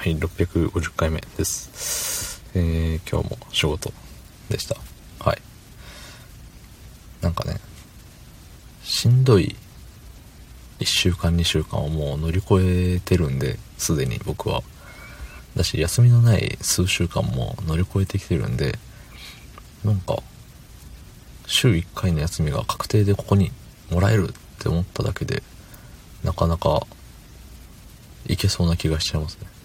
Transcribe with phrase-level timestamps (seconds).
[0.00, 2.42] はい、650回目です。
[2.54, 3.92] えー、今日も仕事
[4.48, 4.74] でした。
[5.22, 5.42] はい。
[7.20, 7.60] なんかね、
[8.82, 9.54] しんどい
[10.78, 14.62] 1週間2週間をもう乗り越えてるんで、すでに僕は。
[15.54, 18.78] だし、休みのない数週間も乗り越えてきてるんで、
[19.84, 20.16] なんか、
[21.46, 23.52] 週1回の休みが確定でここに
[23.90, 25.42] もらえるって思っただけで、
[26.24, 26.86] なかなか
[28.26, 29.59] いけそうな気がしちゃいますね。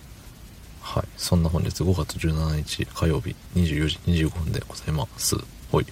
[0.95, 1.07] はい。
[1.17, 5.35] そんな本日5月17日火曜日24時25分でございます。
[5.69, 5.85] ほい。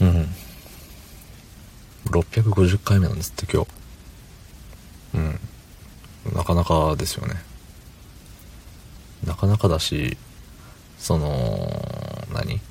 [0.00, 0.26] うん。
[2.06, 3.70] 650回目なんですって今日。
[5.14, 5.38] うん。
[6.34, 7.34] なかなかですよね。
[9.26, 10.16] なかなかだし、
[10.98, 11.70] その、
[12.32, 12.62] 何？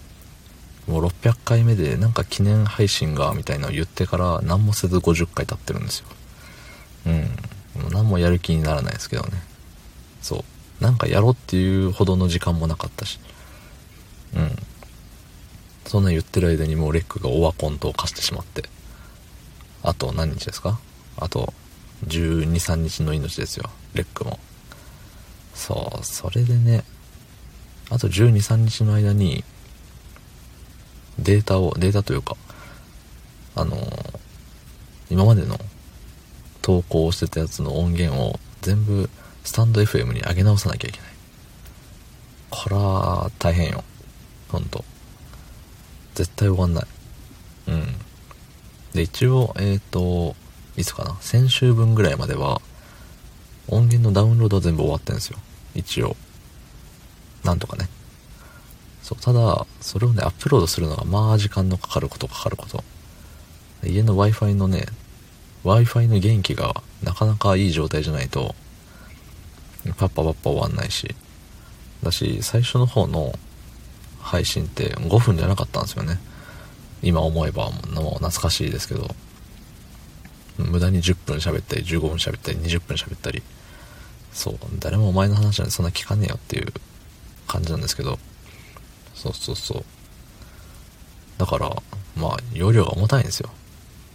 [0.88, 6.08] もう600回目でなんか記念配信がみたいなのを言ってから何もせず50回経ってるんですよ。
[7.06, 7.22] うん。
[7.84, 9.53] もう何もやる気にならないですけどね。
[10.24, 10.84] そう。
[10.84, 13.20] なんかやろうっていうほどの時間もなかったし。
[14.36, 14.56] うん。
[15.86, 18.64] そんな言ってる間にもうレックがオワコンと化してしまって。
[19.84, 20.80] あと何日ですか？
[21.18, 21.54] あと
[22.08, 23.70] 12、3日の命ですよ。
[23.94, 24.40] レックも。
[25.54, 26.84] そうそれでね。
[27.90, 29.44] あと12、3日の間に
[31.20, 32.36] データをデータというか
[33.56, 34.20] あのー、
[35.12, 35.60] 今までの
[36.62, 39.10] 投稿してたやつの音源を全部
[39.44, 41.10] スタンド FM に上げ直さなきゃいけない。
[42.50, 43.84] これは大変よ。
[44.50, 44.84] ほんと。
[46.16, 46.86] 絶対終わんない。
[47.68, 47.96] うん。
[48.94, 50.36] で、一応、えっ、ー、と、
[50.78, 51.18] いつかな？
[51.22, 52.62] 先週分ぐらいまでは、
[53.68, 55.40] 音源のダウンロードは全部終わってんですよ。
[55.76, 56.16] 一応。
[57.44, 57.90] なんとかね。
[59.02, 62.84] そう、ただ、それをね、アップロードするのが、まあ時間のかかることかかること。
[63.84, 64.86] 家の Wi-Fi のね、
[65.64, 68.56] Wi-Fi の元気がなかなかいい状態じゃないと、
[69.98, 71.16] パッパパッパ終わんないし。
[72.02, 73.38] だし、最初の方の
[74.20, 76.20] 配信って5分じゃなかったんですよね。
[77.02, 77.80] 今思えばもう
[78.16, 79.14] 懐かしいですけど、
[80.58, 83.42] 無駄に10分喋ったり、15分喋ったり、20分喋ったり、
[84.32, 86.74] そう、誰もお前の話なんてそんな聞かねえよっていう
[87.48, 88.20] 感じなんですけど、
[89.14, 89.84] そうそうそう。
[91.38, 91.70] だから、
[92.16, 93.50] まあ、容量が重たいんですよ。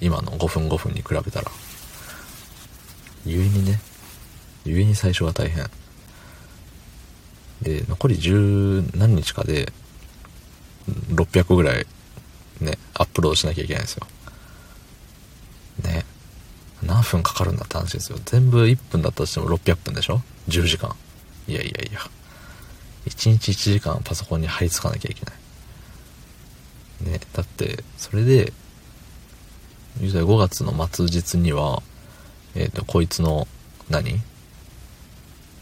[0.00, 1.50] 今の5分5分に比べたら。
[3.24, 3.80] 故にね、
[4.74, 5.68] 故に最初は大変。
[7.62, 9.72] で、残り十何日かで、
[11.10, 11.86] 600ぐらい、
[12.60, 14.06] ね、アップロードしなきゃいけないんですよ。
[15.84, 16.04] ね。
[16.82, 18.18] 何分かかるんだって話ですよ。
[18.24, 20.94] 全部1分だったとしても600分でしょ ?10 時間。
[21.46, 22.00] いやいやいや。
[23.06, 27.12] 1日1時間パソコンに貼り付かなきゃいけない。
[27.12, 28.52] ね、だって、それで、
[30.00, 31.82] 5月の末日には、
[32.54, 33.48] えっ、ー、と、こいつの
[33.88, 34.20] 何、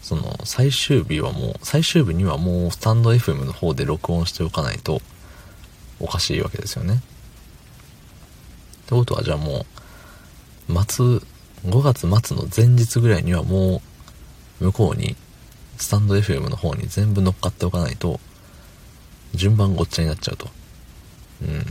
[0.06, 5.02] その、最終日はもう、最終日にはもう、スタンド FM の方で録音しておかないと、
[5.98, 6.94] おかしいわけですよね。
[6.94, 6.98] っ
[8.86, 9.66] てことは、じゃあも
[10.68, 11.04] う、末、
[11.68, 13.82] 5月末の前日ぐらいにはも
[14.60, 15.16] う、向こうに、
[15.76, 18.20] スタンド FM の方に全部乗っかっておかないと、
[19.34, 20.48] 順番ごっちゃになっちゃうと。
[21.42, 21.66] うん。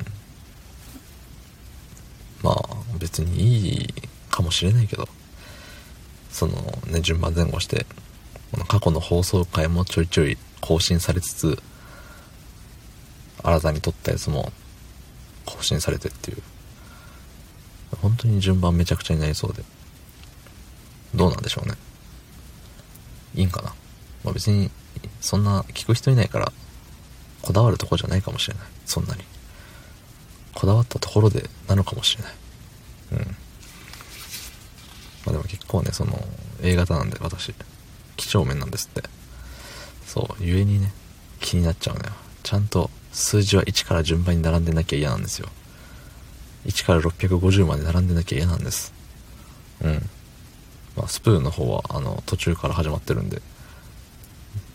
[2.43, 2.69] まあ、
[2.99, 3.93] 別にいい
[4.29, 5.07] かもしれないけど、
[6.29, 6.53] その
[6.87, 7.85] ね、順番前後して、
[8.55, 11.61] この過去の放送回もちょいちょい更新されつつ、
[13.43, 14.53] 新たに撮ったやつも
[15.45, 16.37] 更新されてっていう。
[18.01, 19.61] 本当に順番めちゃくちゃになりそうで。
[21.13, 21.75] どうなんでしょうね。
[23.35, 23.73] いいんかな。
[24.23, 24.71] まあ、別に、
[25.19, 26.53] そんな聞く人いないから、
[27.41, 28.63] こだわるとこじゃないかもしれない。
[28.85, 29.23] そんなに。
[30.53, 32.33] こだわったところでなのかもしれない。
[33.11, 33.19] うん。
[33.19, 33.25] ま
[35.27, 36.17] あでも結構ね、その、
[36.61, 37.53] A 型なんで私。
[38.17, 39.07] 几帳面なんですって。
[40.05, 40.91] そう、ゆえにね、
[41.39, 42.11] 気になっちゃうのよ。
[42.43, 45.49] ちゃんと数字は1から順番に並んでなきゃ嫌なんですよ。
[46.65, 48.93] 1から650まで並んでなきゃ嫌なんです。
[49.81, 50.09] うん。
[50.95, 53.41] まあ、スプーンの方は、あの、途中から始まってるんで、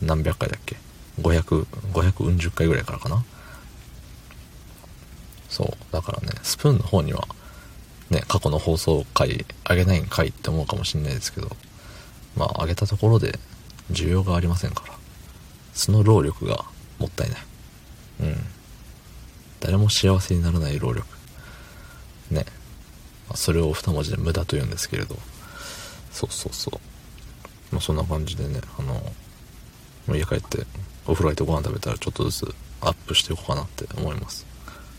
[0.02, 0.76] 何百回だっけ
[1.20, 3.24] ?500、500うん十回ぐらいからかな？
[5.48, 5.92] そう。
[5.92, 7.26] だからね、スプーンの方には、
[8.10, 11.56] ね、過去の放送回、あげないんかいって思うかもしんないですけど、
[12.36, 13.38] まあ、上げたところで
[13.90, 14.94] 需要がありませんから。
[15.74, 16.64] その労力が
[16.98, 17.38] もったいない。
[18.20, 18.36] うん。
[19.60, 21.06] 誰も幸せにならない労力。
[22.30, 22.44] ね。
[23.28, 25.16] まあ、それを二文字で無駄と言うんですけれど。
[26.12, 26.80] そうそうそう。
[27.72, 29.00] まあ、そんな感じでね、あの、
[30.16, 30.66] 家帰って
[31.06, 34.46] お風呂入ってご飯食べたらちょっとずつアップしていこうかなって思います。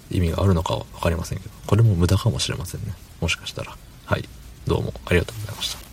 [0.10, 2.94] 意味があるのかは分かりませんけど、これも無駄かもしれませんね。
[3.20, 3.78] もしかしたら。
[4.06, 4.28] はい。
[4.68, 5.91] どうもありがとうございました。